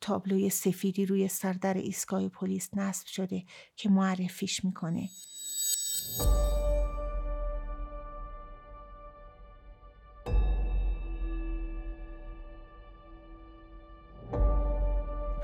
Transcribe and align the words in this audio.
تابلوی 0.00 0.50
سفیدی 0.50 1.06
روی 1.06 1.28
سردر 1.28 1.74
ایستگاه 1.74 2.28
پلیس 2.28 2.70
نصب 2.74 3.06
شده 3.06 3.44
که 3.76 3.88
معرفیش 3.88 4.64
می‌کنه. 4.64 5.08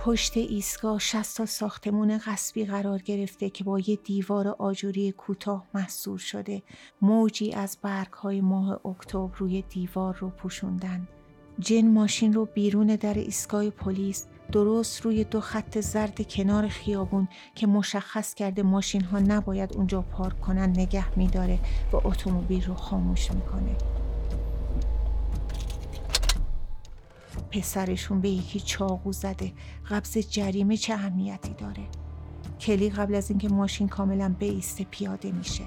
پشت 0.06 0.36
ایستگاه 0.36 0.98
شست 0.98 1.36
تا 1.36 1.46
ساختمون 1.46 2.18
غصبی 2.18 2.64
قرار 2.64 2.98
گرفته 2.98 3.50
که 3.50 3.64
با 3.64 3.80
یه 3.80 3.96
دیوار 3.96 4.48
آجوری 4.48 5.12
کوتاه 5.12 5.66
محصور 5.74 6.18
شده. 6.18 6.62
موجی 7.02 7.52
از 7.52 7.78
برگ 7.82 8.12
های 8.12 8.40
ماه 8.40 8.86
اکتبر 8.86 9.36
روی 9.36 9.62
دیوار 9.62 10.16
رو 10.16 10.30
پوشوندن. 10.30 11.08
جن 11.58 11.88
ماشین 11.88 12.32
رو 12.32 12.44
بیرون 12.44 12.86
در 12.86 13.14
ایستگاه 13.14 13.70
پلیس 13.70 14.26
درست 14.52 15.00
روی 15.00 15.24
دو 15.24 15.40
خط 15.40 15.80
زرد 15.80 16.28
کنار 16.28 16.68
خیابون 16.68 17.28
که 17.54 17.66
مشخص 17.66 18.34
کرده 18.34 18.62
ماشین 18.62 19.04
ها 19.04 19.18
نباید 19.18 19.76
اونجا 19.76 20.02
پارک 20.02 20.40
کنن 20.40 20.70
نگه 20.70 21.18
میداره 21.18 21.58
و 21.92 21.96
اتومبیل 21.96 22.64
رو 22.64 22.74
خاموش 22.74 23.32
می‌کنه. 23.32 23.76
پسرشون 27.50 28.20
به 28.20 28.28
یکی 28.28 28.60
چاقو 28.60 29.12
زده. 29.12 29.52
قبض 29.90 30.18
جریمه 30.18 30.76
چه 30.76 30.94
اهمیتی 30.94 31.54
داره؟ 31.58 31.82
کلی 32.60 32.90
قبل 32.90 33.14
از 33.14 33.30
اینکه 33.30 33.48
ماشین 33.48 33.88
کاملا 33.88 34.34
بیسته 34.38 34.84
پیاده 34.84 35.32
میشه. 35.32 35.64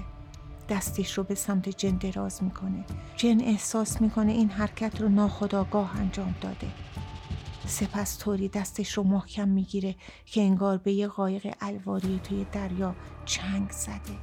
دستش 0.68 1.18
رو 1.18 1.24
به 1.24 1.34
سمت 1.34 1.68
جن 1.68 1.96
دراز 1.96 2.42
می‌کنه. 2.42 2.84
جن 3.16 3.40
احساس 3.40 4.00
می‌کنه 4.00 4.32
این 4.32 4.50
حرکت 4.50 5.00
رو 5.00 5.08
ناخداگاه 5.08 5.96
انجام 5.96 6.34
داده. 6.40 6.66
سپس 7.70 8.18
طوری 8.18 8.48
دستش 8.48 8.92
رو 8.92 9.02
محکم 9.02 9.48
می‌گیره 9.48 9.94
که 10.26 10.40
انگار 10.40 10.78
به 10.78 10.92
یه 10.92 11.08
قایق 11.08 11.54
الواری 11.60 12.20
توی 12.24 12.46
دریا 12.52 12.94
چنگ 13.24 13.70
زده. 13.70 14.18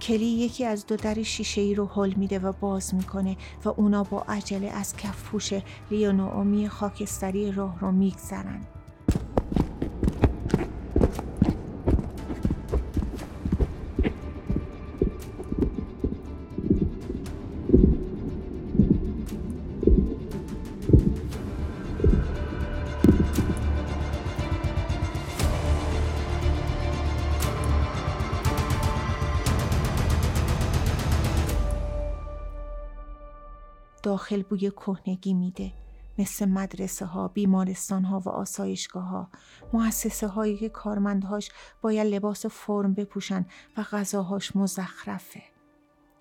کلی 0.00 0.26
یکی 0.26 0.64
از 0.64 0.86
دو 0.86 0.96
در 0.96 1.22
شیشه 1.22 1.60
ای 1.60 1.74
رو 1.74 1.86
حل 1.86 2.14
میده 2.14 2.38
و 2.38 2.52
باز 2.52 2.94
می‌کنه 2.94 3.36
و 3.64 3.68
اونا 3.68 4.02
با 4.02 4.24
عجله 4.28 4.70
از 4.70 4.96
کف 4.96 5.22
پوش 5.22 5.52
لیونومی 5.90 6.68
خاکستری 6.68 7.52
راه 7.52 7.80
رو 7.80 7.92
میگذرن. 7.92 8.77
داخل 34.18 34.42
بوی 34.42 34.70
کهنگی 34.70 35.34
میده 35.34 35.72
مثل 36.18 36.48
مدرسه 36.48 37.06
ها، 37.06 37.28
بیمارستان 37.28 38.04
ها 38.04 38.20
و 38.20 38.28
آسایشگاه 38.28 39.04
ها، 39.04 39.28
مؤسسه 39.72 40.26
هایی 40.26 40.56
که 40.56 40.68
کارمندهاش 40.68 41.50
باید 41.82 42.14
لباس 42.14 42.46
فرم 42.46 42.94
بپوشن 42.94 43.46
و 43.76 43.82
غذاهاش 43.82 44.56
مزخرفه. 44.56 45.42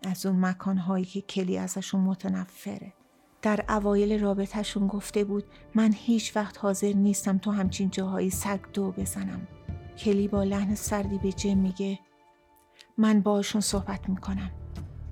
از 0.04 0.26
اون 0.26 0.46
مکان 0.46 0.78
هایی 0.78 1.06
که 1.06 1.22
کلی 1.22 1.58
ازشون 1.58 2.02
متنفره. 2.02 2.94
در 3.42 3.66
اوایل 3.70 4.22
رابطهشون 4.22 4.88
گفته 4.88 5.24
بود 5.24 5.44
من 5.76 5.94
هیچ 5.94 6.36
وقت 6.36 6.58
حاضر 6.58 6.94
نیستم 6.94 7.38
تو 7.38 7.52
همچین 7.52 7.90
جاهایی 7.90 8.30
سگ 8.30 8.60
دو 8.74 8.92
بزنم. 8.92 9.48
کلی 9.98 10.28
با 10.28 10.44
لحن 10.44 10.76
سردی 10.76 11.18
به 11.18 11.32
جم 11.32 11.58
میگه 11.58 12.00
من 12.98 13.22
باشون 13.22 13.62
صحبت 13.62 14.10
می‌کنم. 14.10 14.52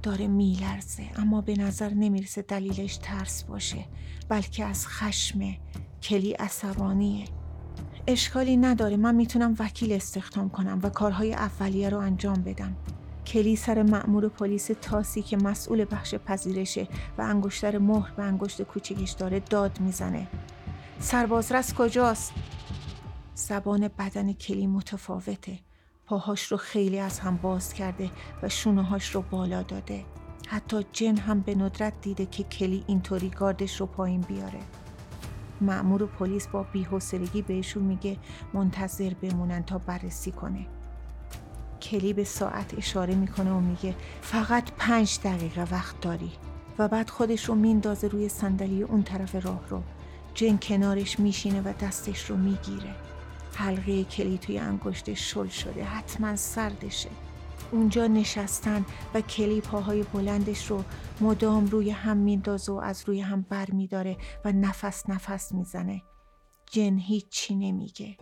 داره 0.05 0.27
میلرزه 0.27 1.03
اما 1.15 1.41
به 1.41 1.53
نظر 1.53 1.89
نمی‌رسه 1.89 2.41
دلیلش 2.41 2.97
ترس 2.97 3.43
باشه 3.43 3.85
بلکه 4.29 4.65
از 4.65 4.87
خشم 4.87 5.39
کلی 6.03 6.31
عصبانیه. 6.31 7.25
اشکالی 8.07 8.57
نداره 8.57 8.97
من 8.97 9.15
می‌تونم 9.15 9.55
وکیل 9.59 9.93
استخدام 9.93 10.49
کنم 10.49 10.79
و 10.83 10.89
کارهای 10.89 11.33
اولیه 11.33 11.89
رو 11.89 11.97
انجام 11.97 12.43
بدم. 12.43 12.75
کلی 13.27 13.55
سر 13.55 13.83
مأمور 13.83 14.29
پلیس 14.29 14.69
تاسی 14.81 15.21
که 15.21 15.37
مسئول 15.37 15.85
بخش 15.91 16.15
پذیرشه 16.15 16.87
و 17.17 17.21
انگشتر 17.21 17.77
مهر 17.77 18.11
به 18.11 18.23
انگشت 18.23 18.61
کوچکش 18.61 19.11
داره 19.11 19.39
داد 19.39 19.79
می‌زنه. 19.79 20.27
سربازرس 20.99 21.73
کجاست؟ 21.73 22.33
زبان 23.35 23.87
بدن 23.87 24.33
کلی 24.33 24.67
متفاوته. 24.67 25.59
پاهاش 26.07 26.51
رو 26.51 26.57
خیلی 26.57 26.99
از 26.99 27.19
هم 27.19 27.37
باز 27.37 27.73
کرده 27.73 28.09
و 28.43 28.49
شونههاش 28.49 29.15
رو 29.15 29.21
بالا 29.21 29.61
داده. 29.61 30.05
حتی 30.47 30.85
جن 30.91 31.17
هم 31.17 31.39
به 31.39 31.55
ندرت 31.55 31.93
دیده 32.01 32.25
که 32.25 32.43
کلی 32.43 32.83
اینطوری 32.87 33.29
گاردش 33.29 33.79
رو 33.79 33.85
پایین 33.85 34.21
بیاره. 34.21 34.59
معمور 35.61 36.05
پلیس 36.05 36.47
با 36.47 36.63
بیحوصلگی 36.63 37.41
بهشون 37.41 37.83
میگه 37.83 38.17
منتظر 38.53 39.13
بمونن 39.13 39.63
تا 39.63 39.77
بررسی 39.77 40.31
کنه. 40.31 40.65
کلی 41.81 42.13
به 42.13 42.23
ساعت 42.23 42.77
اشاره 42.77 43.15
می‌کنه 43.15 43.51
و 43.51 43.59
میگه 43.59 43.95
فقط 44.21 44.71
پنج 44.77 45.19
دقیقه 45.23 45.67
وقت 45.71 46.01
داری 46.01 46.31
و 46.79 46.87
بعد 46.87 47.09
خودش 47.09 47.45
رو 47.45 47.55
میندازه 47.55 48.07
روی 48.07 48.29
صندلی 48.29 48.83
اون 48.83 49.03
طرف 49.03 49.45
راه 49.45 49.61
رو. 49.69 49.81
جن 50.33 50.57
کنارش 50.57 51.19
میشینه 51.19 51.61
و 51.61 51.73
دستش 51.81 52.29
رو 52.29 52.37
می‌گیره. 52.37 52.95
حلقه 53.55 54.03
کلی 54.03 54.37
توی 54.37 54.57
انگشتش 54.57 55.31
شل 55.31 55.47
شده. 55.47 55.83
حتما 55.83 56.35
سردشه. 56.35 57.09
اونجا 57.71 58.07
نشستن 58.07 58.85
و 59.13 59.21
کلی 59.21 59.61
پاهای 59.61 60.03
بلندش 60.03 60.71
رو 60.71 60.83
مدام 61.21 61.65
روی 61.65 61.89
هم 61.89 62.17
میندازه 62.17 62.71
و 62.71 62.75
از 62.75 63.03
روی 63.07 63.21
هم 63.21 63.41
بر 63.49 63.71
میداره 63.71 64.17
و 64.45 64.51
نفس 64.51 65.09
نفس 65.09 65.51
می‌زنه. 65.51 66.01
جن 66.65 66.97
هیچی 66.97 67.55
نمیگه. 67.55 68.17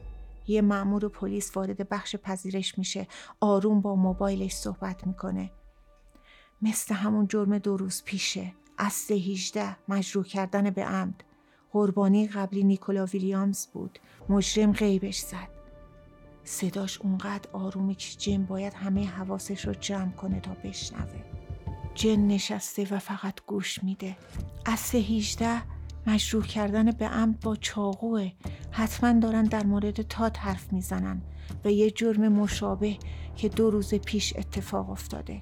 یه 0.48 0.62
مأمور 0.62 1.08
پلیس 1.08 1.58
وارد 1.58 1.90
بخش 1.90 2.16
پذیرش 2.16 2.78
میشه. 2.78 3.08
آروم 3.40 3.82
با 3.82 3.96
موبایلش 3.96 4.54
صحبت 4.54 5.08
می‌کنه. 5.08 5.52
مثل 6.62 6.96
همون 6.96 7.28
جرم 7.28 7.58
دو 7.58 7.78
روز 7.78 8.04
پیشه. 8.06 8.54
از 8.78 9.12
18 9.12 9.78
مجروح 9.88 10.26
کردن 10.26 10.70
به 10.70 10.86
عمد. 10.86 11.24
قربانی 11.74 12.28
قبلی 12.28 12.64
نیکولا 12.64 13.06
ویلیامز 13.06 13.68
بود. 13.68 14.00
مجرم 14.30 14.72
غیبش 14.72 15.20
زد. 15.20 15.50
صداش 16.44 16.98
اونقدر 17.02 17.50
آرومه 17.54 17.96
که 17.96 18.18
جن 18.18 18.46
باید 18.46 18.74
همه 18.74 19.06
حواسش 19.06 19.68
رو 19.68 19.74
جمع 19.74 20.12
کنه 20.12 20.40
تا 20.40 20.54
بشنوه. 20.64 21.24
جن 21.96 22.28
نشسته 22.28 22.88
و 22.92 23.00
فقط 23.00 23.40
گوش 23.48 23.84
میده. 23.84 24.18
سه 24.78 24.98
هیجده 24.98 25.62
مجروح 26.08 26.46
کردن 26.46 26.92
به 26.92 27.08
عمد 27.08 27.40
با 27.40 27.56
چاقوه. 27.56 28.32
حتما 28.72 29.20
دارن 29.20 29.44
در 29.44 29.66
مورد 29.66 30.02
تاد 30.02 30.38
حرف 30.38 30.74
می‌زنن 30.74 31.22
و 31.66 31.72
یه 31.72 31.92
جرم 31.92 32.28
مشابه 32.28 32.98
که 33.36 33.50
دو 33.50 33.70
روز 33.70 33.94
پیش 33.94 34.34
اتفاق 34.38 34.90
افتاده. 34.90 35.42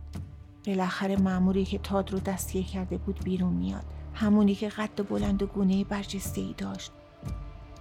بالاخره 0.66 1.16
معموری 1.16 1.66
که 1.66 1.78
تاد 1.78 2.12
رو 2.12 2.20
دستگیر 2.20 2.66
کرده 2.66 2.98
بود 2.98 3.24
بیرون 3.24 3.54
میاد. 3.54 3.86
همونی 4.14 4.56
که 4.56 4.70
قد 4.70 5.08
بلند 5.10 5.44
و 5.44 5.48
گونه 5.48 5.84
برجسته 5.84 6.42
ای 6.42 6.56
داشت. 6.58 6.92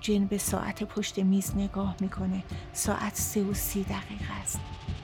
جن 0.00 0.24
به 0.24 0.38
ساعت 0.38 0.82
پشت 0.84 1.18
میز 1.18 1.56
نگاه 1.56 1.96
می‌کنه. 2.00 2.44
ساعت 2.72 3.14
سه 3.14 3.44
و 3.44 3.54
سی 3.54 3.82
دقیقه 3.82 4.32
است. 4.42 4.60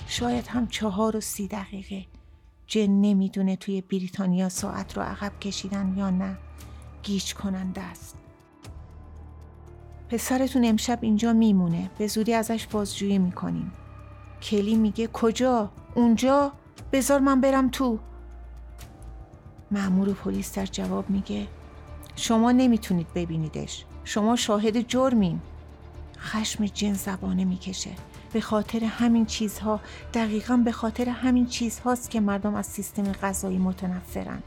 شاید 0.06 0.47
هم 0.47 0.66
چهار 0.66 1.16
و 1.16 1.20
سی 1.20 1.48
دقیقه. 1.48 2.06
جن 2.66 2.87
نمی‌دونه 2.87 3.56
توی 3.56 3.81
بریتانیا 3.81 4.48
ساعت 4.48 4.97
رو 4.97 5.03
عقب 5.03 5.41
کشیدن 5.41 5.94
یا 5.97 6.10
نه. 6.10 6.37
گیج 7.03 7.34
کننده 7.34 7.82
است. 7.82 8.19
پسرتون 10.08 10.64
امشب 10.64 10.99
اینجا 11.02 11.32
میمونه. 11.32 11.90
به 11.99 12.06
زودی 12.06 12.34
ازش 12.34 12.67
بازجویی 12.67 13.19
می‌کنیم. 13.19 13.72
کلی 14.43 14.76
میگه 14.76 15.06
کجا؟ 15.06 15.70
اونجا؟ 15.94 16.52
بذار 16.93 17.20
من 17.20 17.40
برم 17.40 17.69
تو. 17.69 17.99
معمور 19.71 20.13
پلیس 20.13 20.55
در 20.55 20.67
جواب 20.67 21.11
میگه 21.11 21.47
شما 22.17 22.53
نمی‌تونید 22.53 23.07
ببینیدش. 23.15 23.85
شما 24.05 24.37
شاهد 24.37 24.89
جرمین. 24.89 25.41
خشم 26.19 26.67
جن 26.67 26.93
زبانه 26.93 27.45
می‌کشه. 27.45 27.91
به 28.33 28.41
خاطر 28.41 28.85
همین 28.85 29.27
چیزها 29.27 29.81
دقیقا 30.15 30.57
به 30.57 30.73
خاطر 30.73 31.09
همین 31.09 31.47
چیزهاست 31.47 32.11
که 32.11 32.21
مردم 32.21 32.55
از 32.55 32.67
سیستم 32.67 33.13
غذایی 33.13 33.59
متنفرن. 33.59 34.43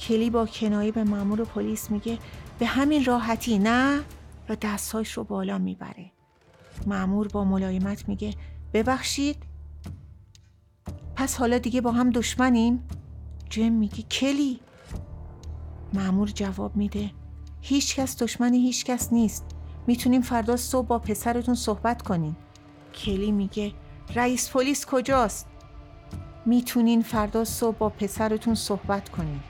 کلی 0.00 0.30
با 0.30 0.46
کنایه 0.46 0.92
به 0.92 1.04
مامور 1.04 1.44
پلیس 1.44 1.90
میگه 1.90 2.18
به 2.58 2.66
همین 2.66 3.04
راحتی 3.04 3.58
نه؟ 3.58 4.00
و 4.48 4.56
دستهاش 4.62 5.12
رو 5.12 5.24
بالا 5.24 5.58
می‌بره. 5.58 6.10
مامور 6.86 7.28
با 7.28 7.44
ملایمت 7.44 8.08
میگه 8.08 8.34
ببخشید. 8.72 9.36
پس 11.16 11.36
حالا 11.36 11.58
دیگه 11.58 11.80
با 11.80 11.92
هم 11.92 12.10
دشمنیم؟ 12.10 12.84
جم 13.52 13.72
میگه 13.72 14.02
کلی. 14.02 14.60
مامور 15.92 16.28
جواب 16.28 16.76
میده 16.76 17.10
هیچ 17.60 17.96
کس 17.96 18.22
دشمن 18.22 18.54
هیچ 18.54 18.84
کس 18.84 19.12
نیست. 19.12 19.44
می‌تونیم 19.86 20.20
فردا 20.20 20.56
صبح 20.56 20.86
با 20.86 20.98
پسرتون 20.98 21.54
صحبت 21.54 22.02
کنیم. 22.02 22.36
کلی 22.94 23.32
میگه 23.32 23.72
رئیس 24.14 24.50
پلیس 24.50 24.86
کجاست؟ 24.86 25.48
می‌تونین 26.46 27.02
فردا 27.02 27.44
صبح 27.44 27.76
با 27.76 27.88
پسرتون 27.88 28.54
صحبت 28.54 29.08
کنین. 29.08 29.40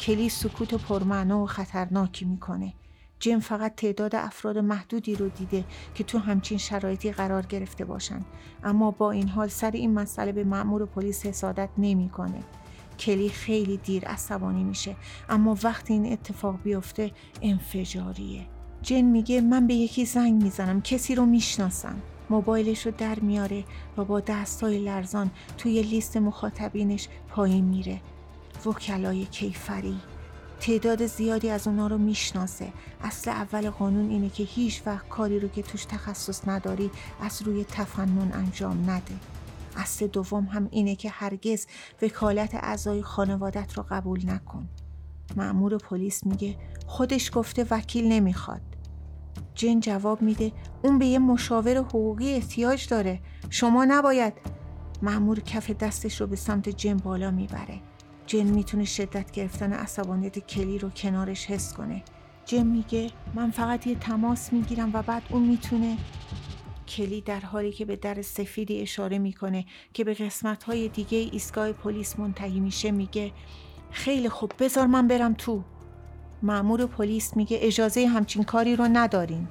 کلی 0.00 0.28
سکوت 0.28 0.74
پرمعنا 0.74 1.42
و 1.42 1.46
خطرناکی 1.46 2.24
می‌کنه. 2.24 2.74
جیم 3.18 3.38
فقط 3.38 3.74
تعداد 3.74 4.14
افراد 4.14 4.58
محدودی 4.58 5.14
رو 5.14 5.28
دیده 5.28 5.64
که 5.94 6.04
تو 6.04 6.18
همچین 6.18 6.58
شرایطی 6.58 7.12
قرار 7.12 7.46
گرفته 7.46 7.84
باشن. 7.84 8.20
اما 8.64 8.90
با 8.90 9.10
این 9.10 9.28
حال 9.28 9.48
سر 9.48 9.70
این 9.70 9.94
مسئله 9.94 10.32
به 10.32 10.44
مأمور 10.44 10.86
پلیس 10.86 11.26
حسادت 11.26 11.68
نمی‌کنه. 11.78 12.42
کلی 13.00 13.28
خیلی 13.28 13.76
دیر 13.76 14.04
عصبانی 14.04 14.64
میشه. 14.64 14.96
اما 15.28 15.56
وقتی 15.62 15.92
این 15.92 16.12
اتفاق 16.12 16.62
بیفته 16.62 17.10
انفجاریه. 17.42 18.46
جن 18.82 19.02
میگه 19.02 19.40
من 19.40 19.66
به 19.66 19.74
یکی 19.74 20.04
زنگ 20.04 20.42
می‌زنم 20.42 20.82
کسی 20.82 21.14
رو 21.14 21.26
می‌شناسم. 21.26 21.96
موبایلش 22.30 22.86
رو 22.86 22.92
در 22.98 23.20
میاره 23.20 23.64
و 23.96 24.04
با 24.04 24.20
دستای 24.20 24.78
لرزان 24.78 25.30
توی 25.58 25.82
لیست 25.82 26.16
مخاطبینش 26.16 27.08
پایین 27.28 27.64
میره. 27.64 28.00
وکلای 28.66 29.24
کیفری. 29.24 29.96
تعداد 30.60 31.06
زیادی 31.06 31.50
از 31.50 31.66
اونا 31.66 31.86
رو 31.86 31.98
می‌شناسه. 31.98 32.72
اصل 33.02 33.30
اول 33.30 33.70
قانون 33.70 34.10
اینه 34.10 34.28
که 34.28 34.42
هیچ 34.42 34.82
وقت 34.86 35.08
کاری 35.08 35.40
رو 35.40 35.48
که 35.48 35.62
توش 35.62 35.84
تخصص 35.84 36.48
نداری 36.48 36.90
از 37.20 37.42
روی 37.42 37.64
تفنن 37.64 38.32
انجام 38.32 38.90
نده. 38.90 39.14
اصل 39.76 40.06
دوم 40.06 40.44
هم 40.44 40.68
اینه 40.70 40.96
که 40.96 41.10
هرگز 41.10 41.66
وکالت 42.02 42.54
اعضای 42.54 43.02
خانوادت 43.02 43.72
رو 43.72 43.84
قبول 43.90 44.30
نکن. 44.30 44.68
معمور 45.36 45.78
پلیس 45.78 46.26
میگه 46.26 46.56
خودش 46.86 47.30
گفته 47.34 47.66
وکیل 47.70 48.12
نمی‌خواد. 48.12 48.60
جن 49.54 49.80
جواب 49.80 50.22
میده 50.22 50.52
اون 50.82 50.98
به 50.98 51.06
یه 51.06 51.18
مشاور 51.18 51.76
حقوقی 51.76 52.34
احتیاج 52.34 52.88
داره. 52.88 53.20
شما 53.50 53.84
نباید. 53.84 54.32
معمور 55.02 55.40
کف 55.40 55.70
دستش 55.70 56.20
رو 56.20 56.26
به 56.26 56.36
سمت 56.36 56.68
جن 56.68 56.96
بالا 56.96 57.30
می‌بره. 57.30 57.80
جن 58.26 58.42
می‌تونه 58.42 58.84
شدت 58.84 59.30
گرفتن 59.30 59.72
عصبانیت 59.72 60.38
کلی 60.38 60.78
رو 60.78 60.90
کنارش 60.90 61.46
حس 61.46 61.72
کنه. 61.74 62.02
جن 62.44 62.66
میگه 62.66 63.10
من 63.34 63.50
فقط 63.50 63.86
یه 63.86 63.94
تماس 63.94 64.52
می‌گیرم 64.52 64.90
و 64.94 65.02
بعد 65.02 65.22
اون 65.30 65.42
می‌تونه 65.42 65.96
کلی 66.90 67.20
در 67.20 67.40
حالی 67.40 67.72
که 67.72 67.84
به 67.84 67.96
در 67.96 68.22
سفیدی 68.22 68.80
اشاره 68.80 69.18
می‌کنه 69.18 69.64
که 69.94 70.04
به 70.04 70.14
قسمت 70.14 70.64
های 70.64 70.88
دیگه 70.88 71.18
ایستگاه 71.18 71.72
پلیس 71.72 72.18
منتهی 72.18 72.60
میشه 72.60 72.90
میگه 72.90 73.32
خیلی 73.90 74.28
خوب 74.28 74.52
بذار 74.58 74.86
من 74.86 75.08
برم 75.08 75.34
تو. 75.34 75.62
معمور 76.42 76.86
پلیس 76.86 77.36
میگه 77.36 77.58
اجازه 77.60 78.06
همچین 78.06 78.42
کاری 78.42 78.76
رو 78.76 78.88
نداریم 78.92 79.48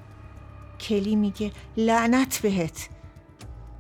کلی 0.80 1.15
میگه 1.15 1.51
لعنت 1.77 2.39
بهت. 2.41 2.89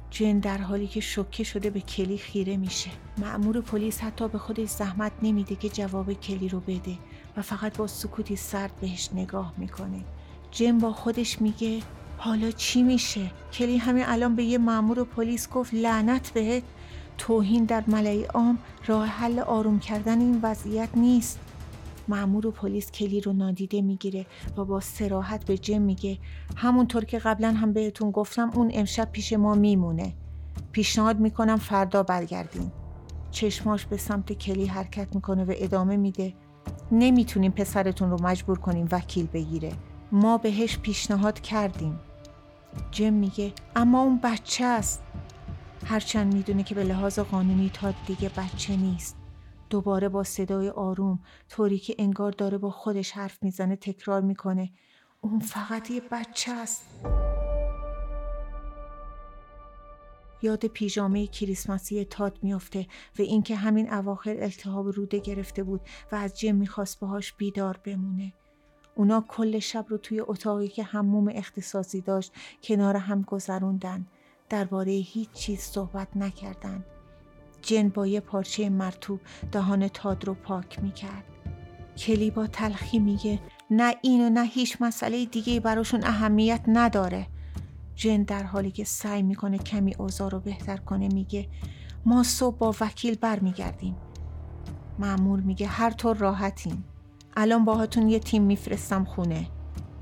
جن 0.09 0.39
در 0.39 0.57
حالی 0.57 0.87
که 0.87 0.99
شوکه 0.99 1.43
شده 1.43 1.69
به 1.69 1.81
کلی 1.81 2.17
خیره 2.17 2.57
میشه. 2.57 2.89
معمور 3.17 3.61
پلیس 3.61 3.99
حتی 3.99 4.27
به 4.27 4.37
خودش 4.37 4.69
زحمت 4.69 5.11
نمیده 5.21 5.55
که 5.55 5.69
جواب 5.69 6.13
کلی 6.13 6.49
رو 6.49 6.59
بده 6.59 6.97
و 7.37 7.41
فقط 7.41 7.77
با 7.77 7.87
سکوتی 7.87 8.35
سرد 8.35 8.75
بهش 8.81 9.09
نگاه 9.13 9.53
می‌کنه. 9.57 10.03
جن 10.51 10.77
با 10.77 10.93
خودش 10.93 11.41
میگه 11.41 11.79
حالا 12.21 12.51
چی 12.51 12.83
میشه؟ 12.83 13.31
کلی 13.53 13.77
همین 13.77 14.03
الان 14.07 14.35
به 14.35 14.43
یه 14.43 14.57
معمور 14.57 15.03
پلیس 15.03 15.49
گفت 15.49 15.73
لعنت 15.73 16.29
بهت. 16.29 16.63
توهین 17.17 17.65
در 17.65 17.83
ملعی 17.87 18.23
عام 18.23 18.57
راه 18.87 19.05
حل 19.07 19.39
آروم 19.39 19.79
کردن 19.79 20.19
این 20.19 20.39
وضعیت 20.43 20.89
نیست. 20.95 21.39
معمور 22.07 22.47
و 22.47 22.51
پلیس 22.51 22.91
کلی 22.91 23.21
رو 23.21 23.33
نادیده 23.33 23.81
می‌گیره. 23.81 24.25
و 24.57 24.65
با 24.65 24.79
سراحت 24.79 25.45
به 25.45 25.57
جم 25.57 25.81
میگه. 25.81 26.17
همونطور 26.55 27.05
که 27.05 27.19
قبلا 27.19 27.51
هم 27.51 27.73
بهتون 27.73 28.11
گفتم 28.11 28.51
اون 28.53 28.71
امشب 28.73 29.11
پیش 29.11 29.33
ما 29.33 29.55
میمونه. 29.55 30.13
پیشنهاد 30.71 31.19
می‌کنم 31.19 31.57
فردا 31.57 32.03
برگردین. 32.03 32.71
چشماش 33.31 33.85
به 33.85 33.97
سمت 33.97 34.33
کلی 34.33 34.65
حرکت 34.65 35.15
می‌کنه 35.15 35.43
و 35.43 35.53
ادامه 35.57 35.97
میده. 35.97 36.33
نمی‌تونیم 36.91 37.51
پسرتون 37.51 38.09
رو 38.09 38.17
مجبور 38.23 38.59
کنیم 38.59 38.87
وکیل 38.91 39.27
بگیره. 39.27 39.71
ما 40.11 40.37
بهش 40.37 40.77
پیشنهاد 40.77 41.41
کردیم. 41.41 41.99
جم 42.91 43.13
میگه 43.13 43.53
اما 43.75 44.01
اون 44.01 44.19
بچه 44.23 44.65
است. 44.65 45.03
هرچند 45.85 46.33
می‌دونه 46.33 46.63
که 46.63 46.75
به 46.75 46.83
لحاظ 46.83 47.19
قانونی 47.19 47.71
تا 47.73 47.93
دیگه 48.07 48.29
بچه 48.29 48.75
نیست. 48.75 49.17
دوباره 49.69 50.09
با 50.09 50.23
صدای 50.23 50.69
آروم 50.69 51.19
طوری 51.49 51.79
که 51.79 51.95
انگار 51.99 52.31
داره 52.31 52.57
با 52.57 52.71
خودش 52.71 53.11
حرف 53.11 53.43
می‌زنه 53.43 53.75
تکرار 53.75 54.21
می‌کنه. 54.21 54.71
اون 55.21 55.39
فقط 55.39 55.91
یه 55.91 56.01
بچه 56.11 56.51
است. 56.51 56.83
یاد 60.41 60.65
پیژامه 60.65 61.27
کریسمسی 61.27 62.05
تاد 62.05 62.39
میافته 62.41 62.87
و 63.19 63.21
اینکه 63.21 63.55
همین 63.55 63.93
اواخر 63.93 64.35
التهاب 64.39 64.87
روده 64.87 65.19
گرفته 65.19 65.63
بود 65.63 65.81
و 66.11 66.15
از 66.15 66.39
جم 66.39 66.55
می‌خواست 66.55 66.99
باهاش 66.99 67.33
بیدار 67.33 67.79
بمونه. 67.83 68.33
اونا 68.95 69.25
کل 69.27 69.59
شب 69.59 69.85
رو 69.89 69.97
توی 69.97 70.19
اتاقی 70.19 70.67
که 70.67 70.83
هموم 70.83 71.27
اختصاصی 71.31 72.01
داشت 72.01 72.33
کنار 72.63 72.97
هم 72.97 73.21
گذروندن. 73.21 74.05
درباره 74.49 74.91
هیچ 74.91 75.31
چیز 75.31 75.59
صحبت 75.59 76.07
نکردند 76.15 76.85
جن 77.61 77.89
با 77.89 78.07
یه 78.07 78.19
پارچه 78.19 78.69
مرتوب 78.69 79.19
دهان 79.51 79.87
تاد 79.87 80.25
رو 80.25 80.33
پاک 80.33 80.79
می‌کرد. 80.83 81.23
کلی 81.97 82.31
با 82.31 82.47
تلخی 82.47 82.99
میگه 82.99 83.39
نه 83.71 83.95
این 84.01 84.25
و 84.25 84.29
نه 84.29 84.45
هیچ 84.45 84.77
مسئله 84.79 85.25
دیگه 85.25 85.59
براشون 85.59 86.03
اهمیت 86.03 86.61
نداره. 86.67 87.27
جن 87.95 88.23
در 88.23 88.43
حالی 88.43 88.71
که 88.71 88.83
سعی 88.83 89.23
می‌کنه 89.23 89.57
کمی 89.57 89.95
اوضاع 89.95 90.29
رو 90.29 90.39
بهتر 90.39 90.77
کنه 90.77 91.07
میگه 91.07 91.47
ما 92.05 92.23
صبح 92.23 92.57
با 92.57 92.75
وکیل 92.81 93.15
برمیگردیم. 93.15 93.95
معمور 94.99 95.39
میگه 95.39 95.67
هر 95.67 95.89
طور 95.91 96.17
راحتیم. 96.17 96.83
الان 97.41 97.65
باهاتون 97.65 98.09
یه 98.09 98.19
تیم 98.19 98.43
میفرستم 98.43 99.03
خونه. 99.03 99.47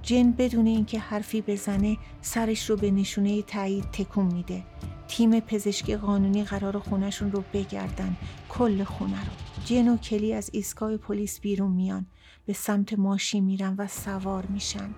جن 0.01 0.31
بدون 0.31 0.65
اینکه 0.67 0.99
حرفی 0.99 1.41
بزنه 1.41 1.97
سرش 2.21 2.69
رو 2.69 2.75
به 2.75 2.91
نشونه 2.91 3.41
تایید 3.41 3.83
تکون 3.83 4.25
میده. 4.25 4.63
تیم 5.07 5.39
پزشکی 5.39 5.95
قانونی 5.95 6.43
قرار 6.43 6.79
خونهشون 6.79 7.31
رو 7.31 7.43
بگردن. 7.53 8.17
کل 8.49 8.83
خونه 8.83 9.25
رو. 9.25 9.31
جن 9.65 9.87
و 9.87 9.97
کلی 9.97 10.33
از 10.33 10.49
ایستگاه 10.53 10.97
پلیس 10.97 11.39
بیرون 11.39 11.71
میان. 11.71 12.05
به 12.45 12.53
سمت 12.53 12.93
ماشین 12.93 13.43
میرن 13.43 13.75
و 13.77 13.87
سوار 13.87 14.45
میشن. 14.45 14.89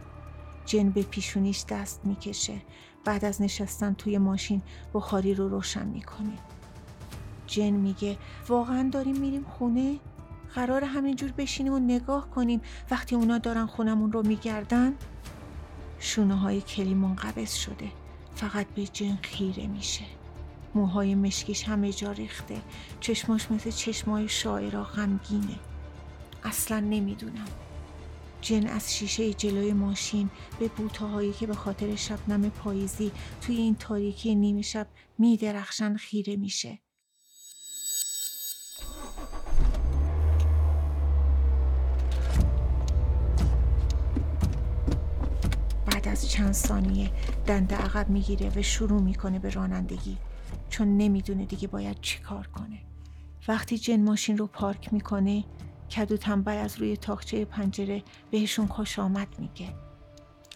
جن 0.66 0.90
به 0.90 1.02
پیشونیش 1.02 1.66
دست 1.70 2.02
می‌کشه. 2.04 2.62
بعد 3.06 3.26
از 3.26 3.42
نشستن 3.42 3.94
توی 3.94 4.18
ماشین 4.18 4.62
بخاری 4.94 5.34
رو 5.34 5.50
روشن 5.50 5.88
می‌کنه. 5.88 6.38
جن 7.48 7.70
میگه 7.70 8.18
واقعا 8.48 8.90
داریم 8.92 9.18
میریم 9.18 9.44
خونه؟ 9.44 9.96
قرار 10.56 10.84
همینجور 10.84 11.32
بشینیم 11.32 11.74
و 11.74 11.80
نگاه 11.80 12.30
کنیم. 12.30 12.62
وقتی 12.92 13.16
اونا 13.16 13.38
دارن 13.38 13.66
خونمون 13.66 14.12
رو 14.12 14.28
میگردن 14.28 14.94
شونه 16.00 16.36
های 16.36 16.62
کلی 16.62 16.94
منقبض 16.94 17.54
شده. 17.54 17.92
فقط 18.36 18.68
به 18.68 18.88
جن 18.88 19.18
خیره 19.22 19.68
میشه. 19.68 20.06
موهای 20.76 21.16
مشکیش 21.16 21.64
همه 21.64 21.94
جا 21.94 22.12
ریخته. 22.12 22.62
چشماش 23.00 23.52
مثل 23.52 23.72
چشمای 23.72 24.30
شاعرا 24.30 24.84
غمگینه. 24.84 25.60
اصلا 26.44 26.80
نمی‌دونم. 26.80 27.48
جن 28.42 28.68
از 28.68 28.96
شیشه 28.96 29.34
جلوی 29.34 29.74
ماشین 29.74 30.30
به 30.60 30.68
بوتهایی 30.68 31.34
که 31.34 31.48
به 31.48 31.56
خاطر 31.56 31.96
شبنم 31.96 32.50
پاییزی 32.50 33.12
توی 33.42 33.56
این 33.56 33.76
تاریکی 33.76 34.36
نیمه 34.36 34.62
شب 34.62 34.88
میدرخشن 35.18 35.96
خیره 35.96 36.36
میشه. 36.36 36.80
از 46.20 46.30
چند 46.30 46.54
ثانیه 46.54 47.12
دنده 47.46 47.76
عقب 47.76 48.10
می‌گیره 48.10 48.52
و 48.56 48.62
شروع 48.62 49.02
می‌کنه 49.02 49.40
به 49.40 49.50
رانندگی. 49.50 50.18
چون 50.70 50.98
نمی‌دونه 50.98 51.46
دیگه 51.46 51.68
باید 51.68 52.02
چی 52.02 52.20
کار 52.20 52.48
کنه. 52.48 52.80
وقتی 53.48 53.78
جن 53.78 54.04
ماشین 54.04 54.38
رو 54.38 54.48
پارک 54.48 54.94
می‌کنه 54.94 55.44
کدو 55.92 56.18
تنبل 56.18 56.58
از 56.58 56.78
روی 56.78 56.98
تاخچه 56.98 57.46
پنجره 57.46 58.04
بهشون 58.32 58.68
خوش 58.68 59.00
آمد 59.00 59.28
میگه. 59.38 59.74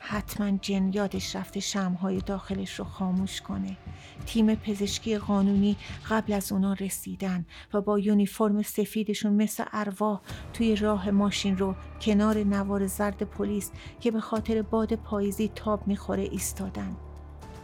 حتما 0.06 0.58
جن 0.58 0.94
یادش 0.94 1.36
رفته 1.36 1.60
شمهای 1.60 2.18
داخلش 2.18 2.80
رو 2.80 2.86
خاموش 2.86 3.42
کنه. 3.42 3.78
تیم 4.26 4.56
پزشکی 4.56 5.18
قانونی 5.18 5.76
قبل 6.10 6.34
از 6.34 6.52
اونا 6.52 6.74
رسیدن 6.74 7.46
و 7.74 7.82
با 7.82 8.00
یونیفرم 8.00 8.62
سفیدشون 8.62 9.34
مثل 9.34 9.64
ارواح 9.74 10.22
توی 10.54 10.76
راه 10.76 11.12
ماشین 11.12 11.58
رو 11.58 11.76
کنار 12.02 12.38
نوار 12.38 12.88
زرد 12.88 13.24
پلیس 13.24 13.72
که 14.00 14.12
به 14.12 14.20
خاطر 14.20 14.62
باد 14.62 14.94
پاییزی 14.94 15.52
تاب 15.56 15.88
می‌خوره 15.88 16.24
ایستادن. 16.24 16.98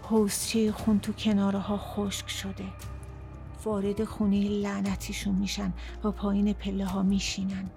حوزچه 0.03 0.71
خون 0.71 0.99
تو 0.99 1.13
کناره 1.13 1.59
ها 1.59 1.77
خشک 1.77 2.29
شده. 2.29 2.65
وارد 3.63 4.03
خونه 4.03 4.49
لعنتیشون 4.49 5.35
میشن 5.35 5.73
و 6.03 6.11
پایین 6.11 6.53
پله 6.53 6.85
ها 6.85 7.03
میشینن. 7.03 7.69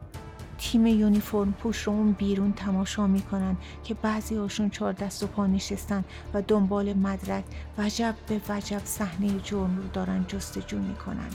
تیم 0.62 0.86
یونیفرم 0.86 1.52
پوش 1.52 1.82
رو 1.82 1.92
اون 1.92 2.12
بیرون 2.12 2.52
تماشا 2.52 3.06
می‌کنن 3.06 3.56
که 3.84 3.94
بعضی 3.94 4.34
هاشون 4.34 4.70
چهار 4.70 4.92
دست 4.92 5.22
و 5.22 5.26
پا 5.26 5.46
نشستن 5.46 6.04
و 6.34 6.42
دنبال 6.42 6.92
مدرک 6.92 7.44
وجب 7.78 8.14
به 8.28 8.40
وجب 8.48 8.82
صحنه 8.84 9.40
جرم 9.40 9.76
رو 9.76 9.88
دارن 9.92 10.24
جستجو 10.28 10.78
می‌کنن. 10.78 11.30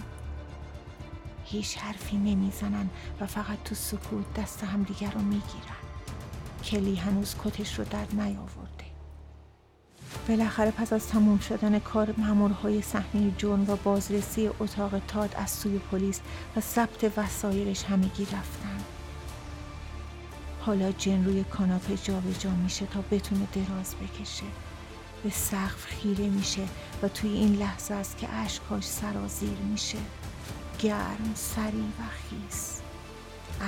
هیچ 1.46 1.78
حرفی 1.78 2.18
نمی‌زنن 2.18 2.90
و 3.22 3.26
فقط 3.26 3.64
تو 3.66 3.76
سکوت 3.76 4.34
دست 4.34 4.64
همدیگر 4.64 5.12
رو 5.12 5.22
می‌گیرن. 5.22 5.78
کلی 6.64 6.96
هنوز 6.96 7.36
کتش 7.44 7.80
رو 7.80 7.86
در 7.86 8.06
نیاورده. 8.14 8.86
بالاخره 10.28 10.72
پس 10.72 10.94
از 10.94 11.08
تموم 11.08 11.40
شدن 11.40 11.80
کار 11.80 12.14
مامورهای 12.18 12.82
صحنه 12.82 13.32
جرم 13.38 13.70
و 13.70 13.76
بازرسی 13.76 14.50
اتاق 14.60 15.00
تاد 15.08 15.36
از 15.38 15.50
سوی 15.50 15.80
پلیس 15.80 16.22
و 16.56 16.62
ثبت 16.62 17.18
وسایلش 17.18 17.84
همگی 17.84 18.24
رفتن. 18.24 18.77
حالا 20.68 20.92
جن 20.92 21.26
روی 21.26 21.44
کاناپه 21.44 21.98
جابجا 21.98 22.50
میشه 22.50 22.86
تا 22.86 23.02
بتونه 23.12 23.48
دراز 23.54 23.96
بکشه. 23.96 24.44
به 25.24 25.30
سقف 25.30 25.86
خیره 25.86 26.30
میشه 26.30 26.62
و 27.04 27.08
توی 27.08 27.30
این 27.30 27.56
لحظه 27.56 27.94
است 27.94 28.18
که 28.18 28.30
اشکاش 28.34 28.86
سرازیر 28.88 29.58
میشه. 29.72 29.98
گرم 30.80 31.32
سریع 31.36 31.84
و 31.84 32.04
خیس. 32.30 32.82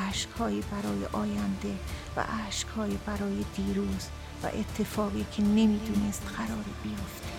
اشکهایی 0.09 0.63
برای 0.71 1.05
آینده 1.05 1.75
و 2.17 2.23
اشکهایی 2.47 2.99
برای 3.05 3.45
دیروز 3.55 4.07
و 4.43 4.47
اتفاقی 4.47 5.25
که 5.31 5.43
نمی‌دونست 5.43 6.23
قرار 6.37 6.65
بیفته. 6.83 7.38